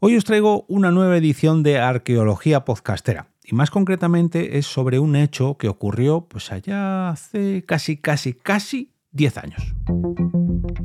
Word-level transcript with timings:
Hoy 0.00 0.16
os 0.16 0.24
traigo 0.24 0.64
una 0.68 0.90
nueva 0.90 1.16
edición 1.16 1.62
de 1.62 1.78
Arqueología 1.78 2.64
Podcastera 2.64 3.28
y 3.44 3.54
más 3.54 3.70
concretamente 3.70 4.58
es 4.58 4.66
sobre 4.66 4.98
un 4.98 5.16
hecho 5.16 5.56
que 5.56 5.68
ocurrió 5.68 6.26
pues 6.28 6.50
allá 6.52 7.10
hace 7.10 7.64
casi, 7.64 7.96
casi, 7.96 8.34
casi 8.34 8.92
10 9.12 9.38
años. 9.38 9.74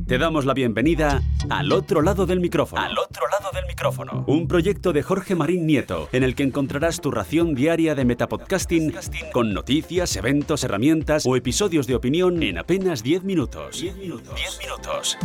Te 0.07 0.17
damos 0.17 0.45
la 0.45 0.53
bienvenida 0.53 1.21
al 1.49 1.71
otro 1.71 2.01
lado 2.01 2.25
del 2.25 2.39
micrófono. 2.39 2.81
Al 2.81 2.97
otro 2.97 3.23
lado 3.27 3.51
del 3.53 3.65
micrófono. 3.65 4.23
Un 4.27 4.47
proyecto 4.47 4.93
de 4.93 5.03
Jorge 5.03 5.35
Marín 5.35 5.65
Nieto, 5.65 6.09
en 6.11 6.23
el 6.23 6.35
que 6.35 6.43
encontrarás 6.43 7.01
tu 7.01 7.11
ración 7.11 7.55
diaria 7.55 7.95
de 7.95 8.05
metapodcasting 8.05 8.93
con 9.31 9.53
noticias, 9.53 10.15
eventos, 10.15 10.63
herramientas 10.63 11.25
o 11.25 11.35
episodios 11.35 11.87
de 11.87 11.95
opinión 11.95 12.41
en 12.43 12.57
apenas 12.57 13.03
10 13.03 13.23
minutos. 13.23 13.81
10 13.81 13.97
minutos. 13.97 14.35
10 14.35 14.59
minutos. 14.59 15.17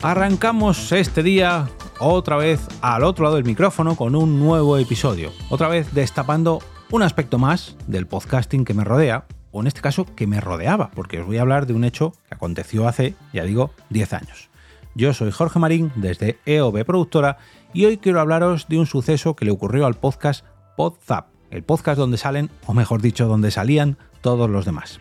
Arrancamos 0.00 0.92
este 0.92 1.24
día 1.24 1.68
otra 1.98 2.36
vez 2.36 2.60
al 2.82 3.02
otro 3.02 3.24
lado 3.24 3.34
del 3.34 3.44
micrófono 3.44 3.96
con 3.96 4.14
un 4.14 4.38
nuevo 4.38 4.78
episodio. 4.78 5.32
Otra 5.50 5.66
vez 5.66 5.92
destapando 5.92 6.60
un 6.92 7.02
aspecto 7.02 7.36
más 7.36 7.76
del 7.88 8.06
podcasting 8.06 8.64
que 8.64 8.74
me 8.74 8.84
rodea, 8.84 9.26
o 9.50 9.60
en 9.60 9.66
este 9.66 9.80
caso 9.80 10.06
que 10.14 10.28
me 10.28 10.40
rodeaba, 10.40 10.92
porque 10.92 11.18
os 11.18 11.26
voy 11.26 11.38
a 11.38 11.40
hablar 11.40 11.66
de 11.66 11.74
un 11.74 11.82
hecho 11.82 12.12
que 12.28 12.36
aconteció 12.36 12.86
hace, 12.86 13.16
ya 13.32 13.42
digo, 13.42 13.72
10 13.90 14.12
años. 14.12 14.50
Yo 14.94 15.12
soy 15.14 15.32
Jorge 15.32 15.58
Marín 15.58 15.90
desde 15.96 16.38
EOB 16.46 16.84
Productora 16.84 17.38
y 17.72 17.86
hoy 17.86 17.98
quiero 17.98 18.20
hablaros 18.20 18.68
de 18.68 18.78
un 18.78 18.86
suceso 18.86 19.34
que 19.34 19.46
le 19.46 19.50
ocurrió 19.50 19.84
al 19.84 19.94
podcast 19.94 20.44
PodZap, 20.76 21.26
el 21.50 21.64
podcast 21.64 21.98
donde 21.98 22.18
salen, 22.18 22.50
o 22.66 22.72
mejor 22.72 23.02
dicho, 23.02 23.26
donde 23.26 23.50
salían 23.50 23.98
todos 24.20 24.48
los 24.48 24.64
demás. 24.64 25.00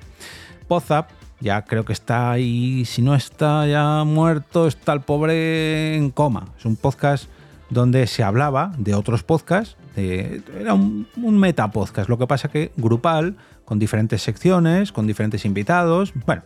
PodZap 0.68 1.12
ya 1.40 1.64
creo 1.64 1.86
que 1.86 1.94
está 1.94 2.32
ahí, 2.32 2.86
si 2.86 3.02
no 3.02 3.16
está 3.16 3.68
ya 3.68 4.04
muerto, 4.04 4.68
está 4.68 4.94
el 4.94 5.02
pobre 5.02 5.96
en 5.96 6.10
coma. 6.10 6.46
Es 6.58 6.66
un 6.66 6.76
podcast 6.76 7.30
donde 7.70 8.08
se 8.08 8.24
hablaba 8.24 8.74
de 8.78 8.96
otros 8.96 9.24
podcasts, 9.24 9.76
era 9.96 10.74
un, 10.74 11.08
un 11.22 11.38
meta 11.38 11.72
podcast, 11.72 12.08
lo 12.10 12.18
que 12.18 12.28
pasa 12.28 12.50
que 12.50 12.72
grupal, 12.78 13.36
con 13.66 13.80
diferentes 13.80 14.22
secciones, 14.22 14.92
con 14.92 15.08
diferentes 15.08 15.44
invitados, 15.44 16.14
bueno, 16.26 16.44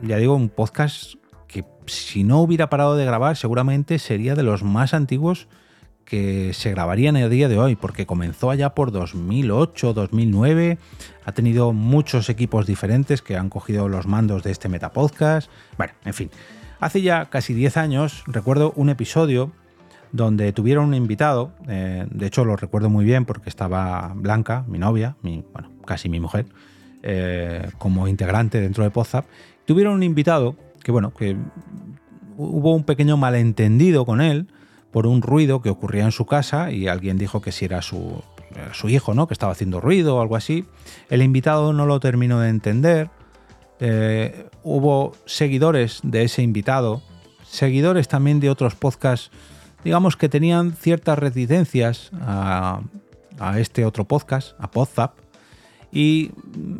ya 0.00 0.16
digo, 0.18 0.34
un 0.34 0.48
podcast 0.48 1.14
que 1.48 1.64
si 1.86 2.22
no 2.22 2.40
hubiera 2.40 2.70
parado 2.70 2.94
de 2.96 3.04
grabar 3.04 3.36
seguramente 3.36 3.98
sería 3.98 4.34
de 4.34 4.42
los 4.42 4.62
más 4.62 4.94
antiguos 4.94 5.48
que 6.08 6.54
se 6.54 6.70
grabarían 6.70 7.18
el 7.18 7.28
día 7.28 7.48
de 7.48 7.58
hoy, 7.58 7.76
porque 7.76 8.06
comenzó 8.06 8.50
allá 8.50 8.70
por 8.70 8.92
2008, 8.92 9.92
2009, 9.92 10.78
ha 11.26 11.32
tenido 11.32 11.74
muchos 11.74 12.30
equipos 12.30 12.66
diferentes 12.66 13.20
que 13.20 13.36
han 13.36 13.50
cogido 13.50 13.90
los 13.90 14.06
mandos 14.06 14.42
de 14.42 14.50
este 14.50 14.70
Metapodcast. 14.70 15.50
Bueno, 15.76 15.92
en 16.06 16.14
fin, 16.14 16.30
hace 16.80 17.02
ya 17.02 17.26
casi 17.26 17.52
10 17.52 17.76
años 17.76 18.24
recuerdo 18.26 18.72
un 18.74 18.88
episodio 18.88 19.52
donde 20.10 20.50
tuvieron 20.54 20.86
un 20.86 20.94
invitado, 20.94 21.52
eh, 21.68 22.06
de 22.10 22.26
hecho 22.26 22.46
lo 22.46 22.56
recuerdo 22.56 22.88
muy 22.88 23.04
bien 23.04 23.26
porque 23.26 23.50
estaba 23.50 24.14
Blanca, 24.16 24.64
mi 24.66 24.78
novia, 24.78 25.14
mi, 25.20 25.44
bueno, 25.52 25.70
casi 25.84 26.08
mi 26.08 26.20
mujer, 26.20 26.46
eh, 27.02 27.68
como 27.76 28.08
integrante 28.08 28.62
dentro 28.62 28.82
de 28.82 28.90
Podzap, 28.90 29.26
tuvieron 29.66 29.92
un 29.92 30.02
invitado 30.02 30.56
que, 30.82 30.90
bueno, 30.90 31.12
que 31.12 31.36
hubo 32.38 32.74
un 32.74 32.84
pequeño 32.84 33.18
malentendido 33.18 34.06
con 34.06 34.22
él, 34.22 34.48
por 34.90 35.06
un 35.06 35.22
ruido 35.22 35.60
que 35.60 35.70
ocurría 35.70 36.04
en 36.04 36.12
su 36.12 36.26
casa 36.26 36.70
y 36.72 36.88
alguien 36.88 37.18
dijo 37.18 37.40
que 37.40 37.52
si 37.52 37.64
era 37.64 37.82
su, 37.82 38.22
su 38.72 38.88
hijo, 38.88 39.14
¿no? 39.14 39.26
Que 39.26 39.34
estaba 39.34 39.52
haciendo 39.52 39.80
ruido 39.80 40.16
o 40.16 40.20
algo 40.20 40.36
así. 40.36 40.64
El 41.10 41.22
invitado 41.22 41.72
no 41.72 41.86
lo 41.86 42.00
terminó 42.00 42.40
de 42.40 42.48
entender. 42.48 43.10
Eh, 43.80 44.46
hubo 44.62 45.12
seguidores 45.24 46.00
de 46.02 46.24
ese 46.24 46.42
invitado, 46.42 47.02
seguidores 47.48 48.08
también 48.08 48.40
de 48.40 48.50
otros 48.50 48.74
podcasts, 48.74 49.30
digamos 49.84 50.16
que 50.16 50.28
tenían 50.28 50.72
ciertas 50.72 51.18
reticencias 51.18 52.10
a, 52.20 52.80
a 53.38 53.60
este 53.60 53.84
otro 53.84 54.04
podcast, 54.04 54.54
a 54.58 54.70
Podzap, 54.70 55.12
y 55.90 56.32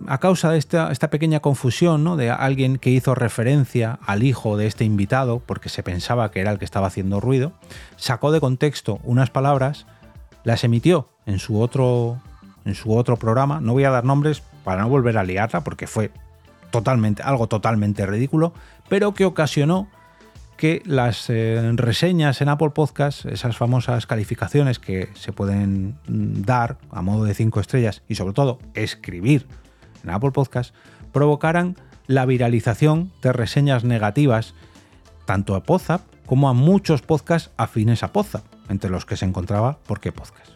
a 0.06 0.18
causa 0.18 0.50
de 0.50 0.58
esta, 0.58 0.92
pequeña 1.10 1.40
confusión 1.40 2.04
¿no? 2.04 2.16
de 2.16 2.30
alguien 2.30 2.76
que 2.76 2.90
hizo 2.90 3.14
referencia 3.14 3.98
al 4.06 4.22
hijo 4.22 4.56
de 4.56 4.66
este 4.66 4.84
invitado, 4.84 5.40
porque 5.44 5.68
se 5.68 5.82
pensaba 5.82 6.30
que 6.30 6.40
era 6.40 6.50
el 6.50 6.58
que 6.58 6.64
estaba 6.64 6.88
haciendo 6.88 7.20
ruido, 7.20 7.52
sacó 7.96 8.32
de 8.32 8.40
contexto 8.40 9.00
unas 9.04 9.30
palabras, 9.30 9.86
las 10.44 10.64
emitió 10.64 11.08
en 11.26 11.38
su 11.38 11.60
otro, 11.60 12.20
en 12.64 12.74
su 12.74 12.94
otro 12.94 13.16
programa. 13.16 13.60
No 13.60 13.72
voy 13.72 13.84
a 13.84 13.90
dar 13.90 14.04
nombres 14.04 14.42
para 14.64 14.82
no 14.82 14.88
volver 14.88 15.16
a 15.16 15.24
liarla, 15.24 15.62
porque 15.62 15.86
fue 15.86 16.10
totalmente, 16.70 17.22
algo 17.22 17.46
totalmente 17.46 18.04
ridículo, 18.04 18.52
pero 18.88 19.14
que 19.14 19.24
ocasionó 19.24 19.88
que 20.58 20.82
las 20.84 21.30
eh, 21.30 21.72
reseñas 21.76 22.42
en 22.42 22.50
Apple 22.50 22.70
Podcast, 22.70 23.24
esas 23.24 23.56
famosas 23.56 24.06
calificaciones 24.06 24.78
que 24.78 25.08
se 25.14 25.32
pueden 25.32 25.96
mm, 26.06 26.42
dar 26.42 26.76
a 26.90 27.00
modo 27.00 27.24
de 27.24 27.32
cinco 27.32 27.60
estrellas 27.60 28.02
y 28.08 28.16
sobre 28.16 28.34
todo 28.34 28.58
escribir 28.74 29.46
en 30.04 30.10
Apple 30.10 30.32
Podcast, 30.32 30.74
provocaran 31.12 31.76
la 32.06 32.26
viralización 32.26 33.10
de 33.22 33.32
reseñas 33.32 33.84
negativas 33.84 34.54
tanto 35.24 35.54
a 35.54 35.62
Podzap 35.62 36.02
como 36.26 36.48
a 36.48 36.52
muchos 36.52 37.02
podcasts 37.02 37.50
afines 37.56 38.02
a 38.02 38.12
Podzap, 38.12 38.44
entre 38.68 38.90
los 38.90 39.06
que 39.06 39.16
se 39.16 39.24
encontraba 39.24 39.78
¿Por 39.86 40.00
qué 40.00 40.12
Podcast? 40.12 40.50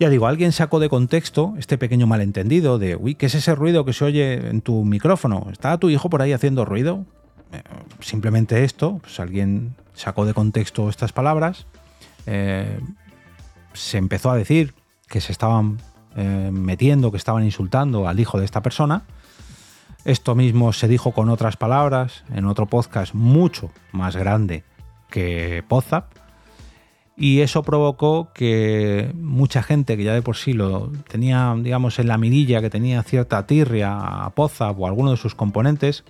Ya 0.00 0.08
digo, 0.08 0.26
alguien 0.26 0.50
sacó 0.50 0.80
de 0.80 0.88
contexto 0.88 1.54
este 1.56 1.78
pequeño 1.78 2.08
malentendido 2.08 2.78
de, 2.78 2.96
uy, 2.96 3.14
¿qué 3.14 3.26
es 3.26 3.36
ese 3.36 3.54
ruido 3.54 3.84
que 3.84 3.92
se 3.92 4.04
oye 4.04 4.48
en 4.48 4.60
tu 4.60 4.84
micrófono? 4.84 5.46
¿Está 5.52 5.78
tu 5.78 5.88
hijo 5.88 6.10
por 6.10 6.20
ahí 6.20 6.32
haciendo 6.32 6.64
ruido? 6.64 7.06
Simplemente 8.02 8.64
esto, 8.64 8.98
pues 9.00 9.18
alguien 9.20 9.74
sacó 9.94 10.26
de 10.26 10.34
contexto 10.34 10.88
estas 10.88 11.12
palabras, 11.12 11.66
eh, 12.26 12.80
se 13.72 13.98
empezó 13.98 14.30
a 14.30 14.36
decir 14.36 14.74
que 15.08 15.20
se 15.20 15.32
estaban 15.32 15.78
eh, 16.16 16.50
metiendo, 16.52 17.10
que 17.10 17.16
estaban 17.16 17.44
insultando 17.44 18.08
al 18.08 18.20
hijo 18.20 18.38
de 18.38 18.44
esta 18.44 18.62
persona. 18.62 19.04
Esto 20.04 20.34
mismo 20.34 20.72
se 20.72 20.88
dijo 20.88 21.12
con 21.12 21.28
otras 21.28 21.56
palabras 21.56 22.24
en 22.34 22.46
otro 22.46 22.66
podcast 22.66 23.14
mucho 23.14 23.70
más 23.92 24.16
grande 24.16 24.64
que 25.10 25.62
Podzap. 25.68 26.12
Y 27.16 27.40
eso 27.40 27.62
provocó 27.62 28.32
que 28.34 29.12
mucha 29.14 29.62
gente 29.62 29.96
que 29.96 30.02
ya 30.02 30.14
de 30.14 30.22
por 30.22 30.36
sí 30.36 30.54
lo 30.54 30.90
tenía, 31.08 31.54
digamos, 31.58 31.98
en 31.98 32.08
la 32.08 32.18
mirilla, 32.18 32.60
que 32.60 32.70
tenía 32.70 33.02
cierta 33.02 33.46
tirria 33.46 34.24
a 34.24 34.30
Podzap 34.30 34.80
o 34.80 34.86
a 34.86 34.88
alguno 34.88 35.12
de 35.12 35.18
sus 35.18 35.34
componentes, 35.34 36.04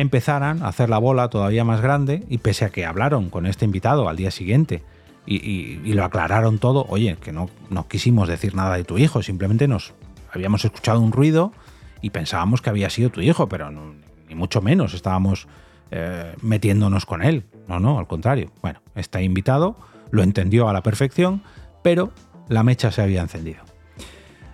empezaran 0.00 0.62
a 0.62 0.68
hacer 0.68 0.88
la 0.88 0.98
bola 0.98 1.28
todavía 1.28 1.64
más 1.64 1.80
grande 1.80 2.24
y 2.28 2.38
pese 2.38 2.64
a 2.64 2.70
que 2.70 2.86
hablaron 2.86 3.30
con 3.30 3.46
este 3.46 3.64
invitado 3.64 4.08
al 4.08 4.16
día 4.16 4.30
siguiente 4.30 4.82
y, 5.26 5.92
lo 5.92 6.04
aclararon 6.04 6.58
todo, 6.58 6.86
oye, 6.88 7.16
que 7.20 7.32
no, 7.32 7.48
quisimos 7.88 8.28
decir 8.28 8.54
nada 8.54 8.76
de 8.76 8.84
tu 8.84 8.98
hijo, 8.98 9.22
simplemente 9.22 9.68
nos 9.68 9.94
habíamos 10.32 10.64
escuchado 10.64 11.00
un 11.00 11.12
ruido 11.12 11.52
y 12.00 12.10
pensábamos 12.10 12.62
que 12.62 12.70
había 12.70 12.90
sido 12.90 13.10
tu 13.10 13.20
hijo, 13.20 13.48
pero 13.48 13.70
ni 13.70 14.34
mucho 14.34 14.60
menos 14.60 14.94
estábamos 14.94 15.46
eh, 15.90 16.34
metiéndonos 16.42 17.06
con 17.06 17.22
él. 17.22 17.44
No, 17.68 17.78
no, 17.78 17.98
al 17.98 18.06
contrario. 18.06 18.50
Bueno, 18.62 18.80
este 18.94 19.22
invitado 19.22 19.76
lo 20.10 20.22
entendió 20.22 20.68
a 20.68 20.72
la 20.72 20.82
perfección, 20.82 21.42
pero 21.82 22.10
la 22.48 22.62
mecha 22.62 22.90
se 22.90 23.02
había 23.02 23.20
encendido. 23.20 23.62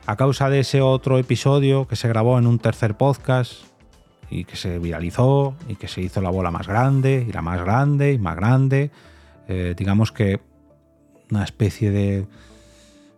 A 0.07 0.17
causa 0.17 0.51
de 0.51 0.61
ese 0.61 0.81
otro 0.83 1.19
episodio 1.19 1.87
que 1.89 1.97
se 1.97 2.09
grabó 2.09 2.39
en 2.39 2.47
un 2.47 2.59
tercer 2.59 2.97
podcast, 2.97 3.65
y 4.31 4.45
que 4.45 4.57
se 4.57 4.79
viralizó 4.79 5.55
y 5.69 5.77
que 5.77 5.89
se 5.89 6.01
hizo 6.01 6.21
la 6.21 6.31
bola 6.31 6.51
más 6.51 6.67
grande 6.67 7.25
y 7.29 7.33
la 7.33 7.43
más 7.43 7.61
grande 7.61 8.13
y 8.13 8.19
más 8.19 8.37
grande. 8.37 8.91
Eh, 9.49 9.75
digamos 9.77 10.13
que 10.13 10.41
una 11.31 11.45
especie 11.45 11.91
de 11.91 12.27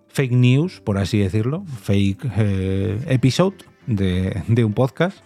fake 0.09 0.33
news, 0.33 0.81
por 0.81 0.99
así 0.99 1.19
decirlo, 1.19 1.65
fake 1.83 2.27
eh, 2.37 2.99
episode 3.09 3.57
de, 3.87 4.65
un 4.65 4.73
podcast, 4.73 5.19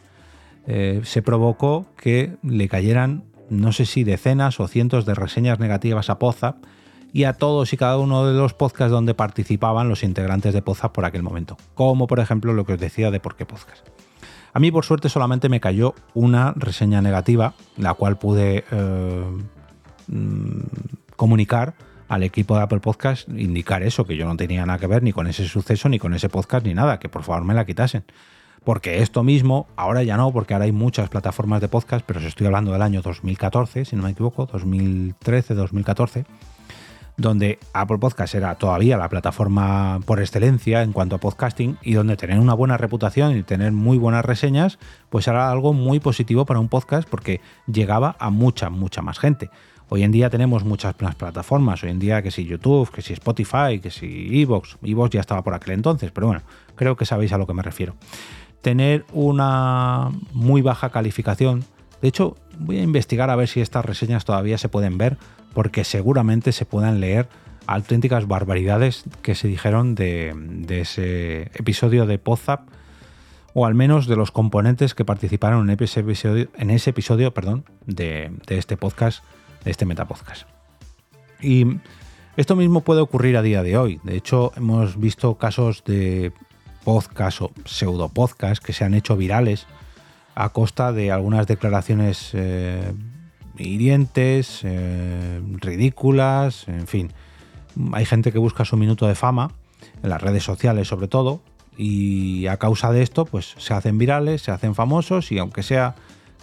eh, 0.66 1.00
se 1.04 1.22
provocó 1.22 1.86
que 1.96 2.36
le 2.42 2.68
cayeran, 2.68 3.24
no 3.50 3.72
sé 3.72 3.86
si 3.86 4.04
decenas 4.04 4.60
o 4.60 4.68
cientos 4.68 5.06
de 5.06 5.14
reseñas 5.14 5.58
negativas 5.58 6.10
a 6.10 6.18
Podzap 6.18 6.64
y 7.12 7.24
a 7.24 7.34
todos 7.34 7.72
y 7.72 7.76
cada 7.76 7.98
uno 7.98 8.26
de 8.26 8.34
los 8.34 8.54
podcasts 8.54 8.92
donde 8.92 9.14
participaban 9.14 9.88
los 9.88 10.02
integrantes 10.02 10.54
de 10.54 10.62
Podzap 10.62 10.92
por 10.92 11.04
aquel 11.04 11.22
momento, 11.22 11.56
como 11.74 12.06
por 12.06 12.20
ejemplo 12.20 12.52
lo 12.52 12.64
que 12.64 12.74
os 12.74 12.80
decía 12.80 13.10
de 13.10 13.20
por 13.20 13.36
qué 13.36 13.46
podcast. 13.46 13.86
A 14.54 14.60
mí, 14.60 14.70
por 14.70 14.84
suerte, 14.84 15.08
solamente 15.08 15.48
me 15.48 15.60
cayó 15.60 15.94
una 16.14 16.52
reseña 16.56 17.00
negativa, 17.00 17.54
la 17.78 17.94
cual 17.94 18.18
pude 18.18 18.64
eh, 18.70 19.24
mm, 20.08 20.60
comunicar 21.16 21.74
al 22.08 22.22
equipo 22.22 22.56
de 22.56 22.62
Apple 22.62 22.80
Podcast, 22.80 23.26
indicar 23.30 23.82
eso, 23.82 24.04
que 24.04 24.16
yo 24.16 24.26
no 24.26 24.36
tenía 24.36 24.66
nada 24.66 24.78
que 24.78 24.86
ver 24.86 25.02
ni 25.02 25.12
con 25.12 25.26
ese 25.26 25.48
suceso, 25.48 25.88
ni 25.88 25.98
con 25.98 26.12
ese 26.12 26.28
podcast, 26.28 26.66
ni 26.66 26.74
nada, 26.74 26.98
que 26.98 27.08
por 27.08 27.22
favor 27.22 27.44
me 27.44 27.54
la 27.54 27.64
quitasen. 27.64 28.04
Porque 28.64 29.02
esto 29.02 29.22
mismo, 29.22 29.66
ahora 29.74 30.02
ya 30.02 30.18
no, 30.18 30.30
porque 30.30 30.52
ahora 30.52 30.66
hay 30.66 30.72
muchas 30.72 31.08
plataformas 31.08 31.62
de 31.62 31.68
podcast, 31.68 32.04
pero 32.06 32.20
os 32.20 32.26
estoy 32.26 32.46
hablando 32.46 32.72
del 32.72 32.82
año 32.82 33.00
2014, 33.00 33.86
si 33.86 33.96
no 33.96 34.02
me 34.02 34.10
equivoco, 34.10 34.44
2013, 34.44 35.54
2014, 35.54 36.26
donde 37.16 37.58
Apple 37.72 37.98
Podcast 37.98 38.34
era 38.34 38.54
todavía 38.54 38.96
la 38.96 39.08
plataforma 39.08 40.00
por 40.06 40.20
excelencia 40.20 40.82
en 40.82 40.92
cuanto 40.92 41.16
a 41.16 41.18
podcasting 41.18 41.78
y 41.82 41.92
donde 41.94 42.16
tener 42.16 42.38
una 42.38 42.54
buena 42.54 42.76
reputación 42.76 43.36
y 43.36 43.42
tener 43.42 43.72
muy 43.72 43.98
buenas 43.98 44.24
reseñas, 44.24 44.78
pues 45.10 45.28
era 45.28 45.50
algo 45.50 45.72
muy 45.72 46.00
positivo 46.00 46.46
para 46.46 46.60
un 46.60 46.68
podcast 46.68 47.08
porque 47.08 47.40
llegaba 47.66 48.16
a 48.18 48.30
mucha, 48.30 48.70
mucha 48.70 49.02
más 49.02 49.18
gente. 49.18 49.50
Hoy 49.88 50.04
en 50.04 50.12
día 50.12 50.30
tenemos 50.30 50.64
muchas 50.64 50.94
más 51.02 51.14
plataformas, 51.16 51.82
hoy 51.84 51.90
en 51.90 51.98
día 51.98 52.22
que 52.22 52.30
si 52.30 52.46
YouTube, 52.46 52.90
que 52.90 53.02
si 53.02 53.12
Spotify, 53.12 53.78
que 53.78 53.90
si 53.90 54.40
Evox, 54.40 54.78
Evox 54.82 55.10
ya 55.10 55.20
estaba 55.20 55.44
por 55.44 55.52
aquel 55.52 55.74
entonces, 55.74 56.10
pero 56.12 56.28
bueno, 56.28 56.42
creo 56.76 56.96
que 56.96 57.04
sabéis 57.04 57.34
a 57.34 57.38
lo 57.38 57.46
que 57.46 57.52
me 57.52 57.62
refiero. 57.62 57.94
Tener 58.62 59.04
una 59.12 60.10
muy 60.32 60.62
baja 60.62 60.88
calificación, 60.88 61.64
de 62.00 62.08
hecho 62.08 62.36
voy 62.58 62.78
a 62.78 62.82
investigar 62.82 63.28
a 63.28 63.36
ver 63.36 63.48
si 63.48 63.60
estas 63.60 63.84
reseñas 63.84 64.24
todavía 64.24 64.56
se 64.56 64.70
pueden 64.70 64.96
ver, 64.96 65.18
porque 65.54 65.84
seguramente 65.84 66.52
se 66.52 66.64
puedan 66.64 67.00
leer 67.00 67.28
auténticas 67.66 68.26
barbaridades 68.26 69.04
que 69.22 69.34
se 69.34 69.48
dijeron 69.48 69.94
de, 69.94 70.34
ese 70.68 71.50
episodio 71.54 72.06
de 72.06 72.18
Podzap, 72.18 72.68
o 73.54 73.66
al 73.66 73.74
menos 73.74 74.06
de 74.06 74.16
los 74.16 74.30
componentes 74.30 74.94
que 74.94 75.04
participaron 75.04 75.68
en 75.68 75.78
ese 75.82 76.00
episodio, 76.00 76.48
en 76.56 76.70
ese 76.70 76.90
episodio 76.90 77.34
perdón, 77.34 77.64
de, 77.86 78.32
este 78.48 78.76
podcast 78.76 79.22
de 79.64 79.70
este 79.70 79.84
Metapodcast. 79.84 80.48
Y 81.40 81.66
esto 82.36 82.56
mismo 82.56 82.80
puede 82.80 83.00
ocurrir 83.00 83.36
a 83.36 83.42
día 83.42 83.62
de 83.62 83.76
hoy. 83.76 84.00
De 84.04 84.16
hecho, 84.16 84.52
hemos 84.56 84.98
visto 84.98 85.36
casos 85.36 85.84
de 85.84 86.32
podcast 86.84 87.42
o 87.42 87.52
pseudo 87.64 88.08
podcast 88.08 88.62
que 88.64 88.72
se 88.72 88.84
han 88.84 88.94
hecho 88.94 89.16
virales 89.16 89.66
a 90.34 90.48
costa 90.48 90.92
de 90.92 91.12
algunas 91.12 91.46
declaraciones 91.46 92.30
eh, 92.32 92.92
hirientes, 93.58 94.60
eh, 94.64 95.40
ridículas, 95.60 96.66
en 96.68 96.86
fin. 96.86 97.12
Hay 97.92 98.04
gente 98.04 98.32
que 98.32 98.38
busca 98.38 98.64
su 98.64 98.76
minuto 98.76 99.06
de 99.06 99.14
fama, 99.14 99.50
en 100.02 100.10
las 100.10 100.20
redes 100.20 100.44
sociales 100.44 100.88
sobre 100.88 101.08
todo, 101.08 101.40
y 101.76 102.46
a 102.46 102.58
causa 102.58 102.92
de 102.92 103.02
esto, 103.02 103.24
pues 103.24 103.54
se 103.58 103.74
hacen 103.74 103.98
virales, 103.98 104.42
se 104.42 104.50
hacen 104.50 104.74
famosos, 104.74 105.32
y 105.32 105.38
aunque 105.38 105.62
sea 105.62 105.94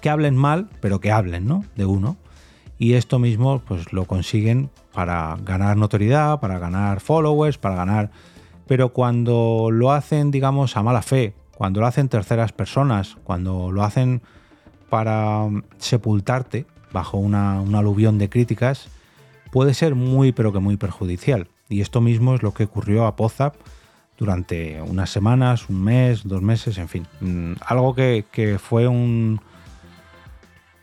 que 0.01 0.09
hablen 0.09 0.35
mal, 0.35 0.69
pero 0.81 0.99
que 0.99 1.11
hablen, 1.11 1.47
¿no? 1.47 1.63
De 1.75 1.85
uno 1.85 2.17
y 2.79 2.93
esto 2.93 3.19
mismo 3.19 3.61
pues 3.67 3.91
lo 3.93 4.05
consiguen 4.05 4.71
para 4.93 5.37
ganar 5.43 5.77
notoriedad, 5.77 6.39
para 6.39 6.57
ganar 6.57 7.01
followers, 7.01 7.59
para 7.59 7.75
ganar... 7.75 8.09
Pero 8.65 8.93
cuando 8.93 9.69
lo 9.71 9.91
hacen, 9.91 10.31
digamos, 10.31 10.77
a 10.77 10.83
mala 10.83 11.01
fe, 11.01 11.33
cuando 11.55 11.81
lo 11.81 11.87
hacen 11.87 12.07
terceras 12.07 12.53
personas, 12.53 13.17
cuando 13.23 13.71
lo 13.71 13.83
hacen 13.83 14.21
para 14.89 15.45
mm, 15.47 15.63
sepultarte 15.77 16.65
bajo 16.91 17.17
una, 17.17 17.59
aluvión 17.59 18.17
de 18.17 18.29
críticas, 18.29 18.87
puede 19.51 19.73
ser 19.73 19.95
muy 19.95 20.31
pero 20.31 20.53
que 20.53 20.59
muy 20.59 20.77
perjudicial. 20.77 21.47
Y 21.69 21.81
esto 21.81 22.01
mismo 22.01 22.35
es 22.35 22.43
lo 22.43 22.53
que 22.53 22.63
ocurrió 22.65 23.05
a 23.05 23.15
Pozap 23.15 23.55
durante 24.17 24.81
unas 24.81 25.09
semanas, 25.09 25.69
un 25.69 25.83
mes, 25.83 26.27
dos 26.27 26.41
meses, 26.41 26.77
en 26.77 26.89
fin. 26.89 27.07
Mm, 27.21 27.53
algo 27.65 27.95
que, 27.95 28.25
que 28.31 28.59
fue 28.59 28.87
un, 28.87 29.39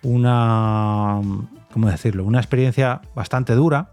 una 0.03 1.20
¿cómo 1.76 1.91
decirlo? 1.91 2.25
Una 2.25 2.38
experiencia 2.38 3.02
bastante 3.14 3.55
dura 3.55 3.91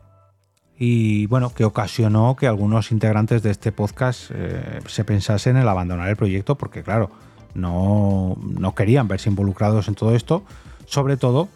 y 0.80 1.25
bueno, 1.25 1.54
que 1.54 1.66
ocasionó 1.66 2.38
que 2.38 2.48
algunos 2.48 2.94
integrantes 2.94 3.44
de 3.44 3.51
este 3.51 3.74
podcast 3.74 4.31
eh, 4.33 4.80
se 4.88 5.04
pensasen 5.04 5.57
en 5.57 5.68
abandonar 5.68 6.07
el 6.07 6.16
proyecto 6.16 6.56
porque 6.56 6.81
claro, 6.81 7.12
no, 7.54 8.38
no 8.42 8.74
querían 8.74 9.09
verse 9.09 9.30
involucrados 9.30 9.89
en 9.89 9.95
todo 9.95 10.16
esto, 10.16 10.45
sobre 10.86 11.18
todo 11.18 11.50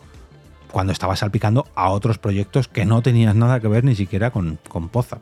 cuando 0.72 0.94
estaba 0.94 1.16
salpicando 1.16 1.66
a 1.76 1.90
otros 1.90 2.18
proyectos 2.18 2.68
que 2.68 2.86
no 2.86 3.02
tenían 3.02 3.40
nada 3.40 3.60
que 3.60 3.68
ver 3.68 3.84
ni 3.84 3.96
siquiera 3.96 4.32
con, 4.32 4.60
con 4.68 4.90
Poza. 4.90 5.20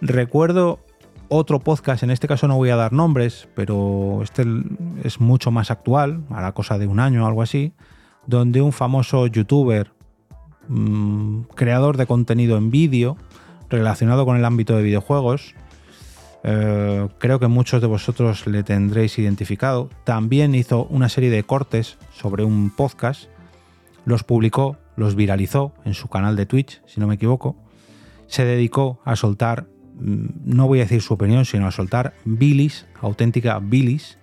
Recuerdo 0.00 0.80
otro 1.28 1.60
podcast, 1.60 2.02
en 2.02 2.10
este 2.10 2.28
caso 2.28 2.48
no 2.48 2.56
voy 2.56 2.70
a 2.70 2.76
dar 2.76 2.92
nombres, 2.92 3.48
pero 3.54 4.20
este 4.22 4.44
es 5.02 5.20
mucho 5.20 5.50
más 5.50 5.70
actual, 5.70 6.24
a 6.30 6.42
la 6.42 6.52
cosa 6.52 6.78
de 6.78 6.86
un 6.86 7.00
año 7.00 7.24
o 7.24 7.26
algo 7.26 7.42
así, 7.42 7.72
donde 8.26 8.60
un 8.60 8.72
famoso 8.72 9.26
youtuber 9.26 9.94
Mm, 10.68 11.42
creador 11.54 11.96
de 11.96 12.06
contenido 12.06 12.56
en 12.56 12.70
vídeo 12.70 13.16
relacionado 13.68 14.24
con 14.24 14.36
el 14.36 14.44
ámbito 14.44 14.76
de 14.76 14.82
videojuegos. 14.82 15.54
Eh, 16.42 17.08
creo 17.18 17.38
que 17.38 17.46
muchos 17.48 17.80
de 17.80 17.86
vosotros 17.86 18.46
le 18.46 18.62
tendréis 18.62 19.18
identificado. 19.18 19.90
También 20.04 20.54
hizo 20.54 20.84
una 20.84 21.08
serie 21.08 21.30
de 21.30 21.42
cortes 21.42 21.98
sobre 22.12 22.44
un 22.44 22.70
podcast. 22.70 23.24
Los 24.04 24.24
publicó, 24.24 24.76
los 24.96 25.14
viralizó 25.14 25.74
en 25.84 25.94
su 25.94 26.08
canal 26.08 26.36
de 26.36 26.46
Twitch, 26.46 26.82
si 26.86 27.00
no 27.00 27.06
me 27.06 27.14
equivoco. 27.14 27.56
Se 28.26 28.44
dedicó 28.44 29.00
a 29.04 29.16
soltar, 29.16 29.66
mm, 29.94 30.26
no 30.44 30.66
voy 30.66 30.80
a 30.80 30.82
decir 30.82 31.02
su 31.02 31.14
opinión, 31.14 31.44
sino 31.44 31.66
a 31.66 31.70
soltar 31.70 32.14
bilis, 32.24 32.86
auténtica 33.00 33.58
bilis, 33.58 34.18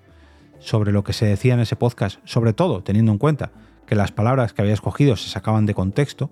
sobre 0.61 0.91
lo 0.91 1.03
que 1.03 1.13
se 1.13 1.25
decía 1.25 1.55
en 1.55 1.59
ese 1.59 1.75
podcast, 1.75 2.19
sobre 2.23 2.53
todo 2.53 2.83
teniendo 2.83 3.11
en 3.11 3.17
cuenta 3.17 3.51
que 3.85 3.95
las 3.95 4.11
palabras 4.11 4.53
que 4.53 4.61
había 4.61 4.73
escogido 4.73 5.15
se 5.17 5.29
sacaban 5.29 5.65
de 5.65 5.73
contexto 5.73 6.29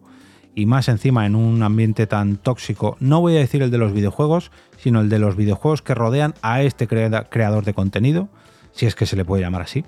y 0.56 0.66
más 0.66 0.88
encima 0.88 1.25
en 1.25 1.36
un 1.36 1.62
ambiente 1.63 2.07
tan 2.07 2.38
tóxico, 2.38 2.95
no 3.00 3.22
voy 3.22 3.36
a 3.36 3.40
decir 3.40 3.62
el 3.62 3.72
de 3.72 3.78
los 3.78 3.94
videojuegos, 3.94 4.52
sino 4.78 5.02
el 5.02 5.10
de 5.10 5.19
los 5.19 5.36
videojuegos 5.36 5.81
que 5.81 5.95
rodean 5.95 6.36
a 6.42 6.62
este 6.62 6.88
creador 6.88 7.66
de 7.66 7.74
contenido, 7.74 8.30
si 8.72 8.86
es 8.86 8.95
que 8.95 9.06
se 9.06 9.16
le 9.16 9.25
puede 9.25 9.44
llamar 9.44 9.63
así. 9.63 9.84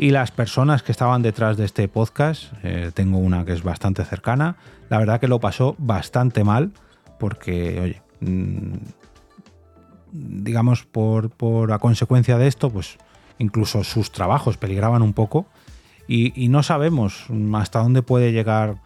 Y 0.00 0.10
las 0.12 0.30
personas 0.30 0.84
que 0.84 0.92
estaban 0.92 1.22
detrás 1.22 1.56
de 1.56 1.64
este 1.64 1.88
podcast, 1.88 2.52
eh, 2.62 2.92
tengo 2.94 3.18
una 3.18 3.44
que 3.44 3.52
es 3.52 3.64
bastante 3.64 4.04
cercana, 4.04 4.56
la 4.88 4.98
verdad 4.98 5.18
que 5.18 5.26
lo 5.26 5.40
pasó 5.40 5.74
bastante 5.76 6.44
mal, 6.44 6.70
porque, 7.18 7.80
oye, 7.80 8.02
mm, 8.20 8.76
digamos, 10.12 10.84
por, 10.84 11.30
por 11.30 11.72
a 11.72 11.80
consecuencia 11.80 12.38
de 12.38 12.46
esto, 12.46 12.70
pues 12.70 12.96
incluso 13.38 13.82
sus 13.82 14.12
trabajos 14.12 14.56
peligraban 14.56 15.02
un 15.02 15.14
poco 15.14 15.46
y, 16.06 16.46
no 16.48 16.62
sabemos 16.62 17.26
hasta 17.54 17.80
dónde 17.80 18.02
puede 18.02 18.30
llegar 18.30 18.76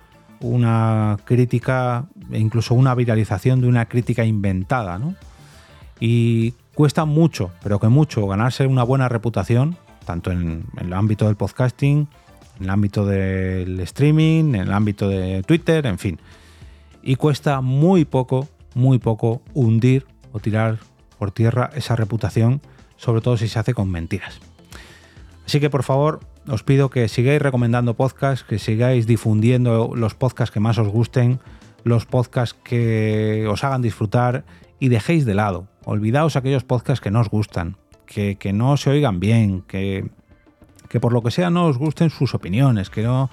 una 0.41 1.19
crítica 1.25 2.07
e 2.31 2.39
incluso 2.39 2.75
una 2.75 2.95
viralización 2.95 3.61
de 3.61 3.69
una 3.69 3.87
crítica 3.87 4.25
inventada, 4.25 4.99
¿no? 4.99 5.15
Y 6.01 6.55
cuesta 6.75 7.05
mucho, 7.05 7.51
pero 7.63 7.79
que 7.79 7.89
mucho, 7.89 8.27
ganarse 8.27 8.67
una 8.67 8.83
buena 8.83 9.11
reputación, 9.11 9.77
tanto 10.05 10.31
en, 10.31 10.65
el 10.79 10.93
ámbito 10.93 11.27
del 11.27 11.37
podcasting, 11.37 12.09
en 12.59 12.65
el 12.65 12.71
ámbito 12.71 13.07
del 13.07 13.81
streaming, 13.81 14.55
en 14.55 14.63
el 14.63 14.73
ámbito 14.73 15.09
de 15.09 15.43
Twitter, 15.43 15.87
en 15.87 15.99
fin. 15.99 16.19
Y 17.03 17.17
cuesta 17.17 17.61
muy 17.61 18.05
poco, 18.05 18.49
muy 18.75 18.99
poco 18.99 19.43
hundir 19.55 20.07
o 20.33 20.41
tirar 20.41 20.79
por 21.19 21.31
tierra 21.31 21.71
esa 21.75 21.97
reputación, 21.97 22.61
sobre 22.97 23.21
todo 23.21 23.37
si 23.37 23.49
se 23.49 23.59
hace 23.59 23.75
con 23.75 23.91
mentiras. 23.91 24.41
Así 25.47 25.61
que 25.61 25.71
por 25.71 25.83
favor, 25.83 26.21
os 26.49 26.63
pido 26.63 26.91
que 26.91 27.09
sigáis 27.09 27.43
recomendando 27.43 27.95
podcasts, 27.95 28.45
que 28.45 28.59
sigáis 28.59 29.07
difundiendo 29.07 29.93
los 29.95 30.15
podcasts 30.15 30.53
que 30.53 30.61
más 30.61 30.79
os 30.79 30.89
gusten, 30.89 31.41
los 31.85 32.07
podcasts 32.07 32.57
que 32.63 33.47
os 33.51 33.65
hagan 33.65 33.83
disfrutar 33.83 34.45
y 34.79 34.89
dejéis 34.89 35.25
de 35.25 35.35
lado. 35.35 35.69
Olvidaos 35.85 36.37
aquellos 36.37 36.65
podcasts 36.65 37.01
que 37.01 37.11
no 37.11 37.21
os 37.21 37.29
gustan, 37.29 37.77
que, 38.13 38.53
no 38.53 38.77
se 38.77 38.91
oigan 38.91 39.21
bien, 39.21 39.63
que, 39.63 40.11
que, 40.89 41.01
por 41.01 41.13
lo 41.13 41.23
que 41.23 41.31
sea 41.31 41.51
no 41.51 41.67
os 41.67 41.79
gusten 41.79 42.11
sus 42.11 42.35
opiniones, 42.35 42.91
que 42.91 43.03
no, 43.03 43.31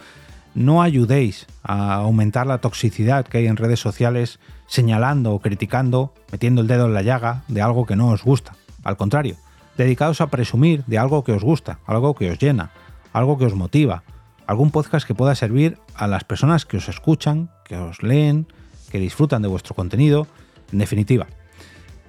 no 0.56 0.82
ayudéis 0.82 1.48
a 1.64 1.96
aumentar 1.96 2.48
la 2.48 2.60
toxicidad 2.60 3.26
que 3.26 3.40
hay 3.40 3.48
en 3.48 3.58
redes 3.58 3.80
sociales 3.80 4.40
señalando 4.68 5.34
o 5.34 5.40
criticando, 5.40 6.14
metiendo 6.32 6.62
el 6.62 6.68
dedo 6.68 6.86
en 6.86 6.94
la 6.94 7.02
llaga 7.02 7.44
de 7.48 7.62
algo 7.62 7.86
que 7.86 7.96
no 7.96 8.10
os 8.10 8.24
gusta. 8.24 8.54
Al 8.84 8.98
contrario, 8.98 9.36
dedicados 9.78 10.22
a 10.22 10.28
presumir 10.28 10.84
de 10.86 10.98
algo 10.98 11.24
que 11.24 11.34
os 11.34 11.44
gusta, 11.44 11.80
algo 11.86 12.16
que 12.16 12.32
os 12.32 12.40
llena, 12.40 12.72
algo 13.14 13.38
que 13.38 13.46
os 13.46 13.56
motiva, 13.56 14.04
algún 14.48 14.72
podcast 14.72 15.06
que 15.06 15.16
pueda 15.16 15.36
servir 15.36 15.78
a 15.96 16.08
las 16.08 16.24
personas 16.24 16.66
que 16.66 16.78
os 16.78 16.90
escuchan, 16.90 17.50
que 17.66 17.78
os 17.78 18.02
leen, 18.02 18.48
que 18.92 19.00
disfrutan 19.00 19.42
de 19.42 19.48
vuestro 19.48 19.76
contenido, 19.76 20.28
en 20.72 20.80
definitiva, 20.80 21.28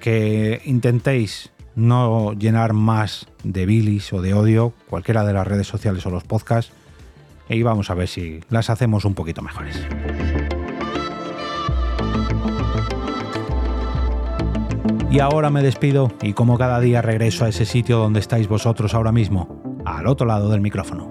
que 0.00 0.62
intentéis 0.64 1.50
no 1.80 2.32
llenar 2.34 2.72
más 2.72 3.26
de 3.42 3.66
bilis 3.66 4.12
o 4.12 4.22
de 4.22 4.34
odio 4.34 4.72
cualquiera 4.88 5.24
de 5.24 5.32
las 5.32 5.46
redes 5.46 5.66
sociales 5.66 6.04
o 6.06 6.10
los 6.10 6.24
podcasts 6.24 6.72
y 7.48 7.62
vamos 7.62 7.90
a 7.90 7.94
ver 7.94 8.06
si 8.06 8.40
las 8.48 8.70
hacemos 8.70 9.04
un 9.04 9.14
poquito 9.14 9.42
mejores. 9.42 9.84
Y 15.10 15.18
ahora 15.18 15.50
me 15.50 15.62
despido 15.62 16.12
y 16.22 16.34
como 16.34 16.56
cada 16.56 16.78
día 16.78 17.02
regreso 17.02 17.44
a 17.44 17.48
ese 17.48 17.64
sitio 17.64 17.98
donde 17.98 18.20
estáis 18.20 18.46
vosotros 18.46 18.94
ahora 18.94 19.10
mismo, 19.10 19.82
al 19.84 20.06
otro 20.06 20.26
lado 20.26 20.50
del 20.50 20.60
micrófono. 20.60 21.09